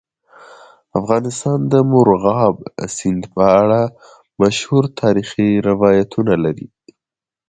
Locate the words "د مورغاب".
1.73-2.55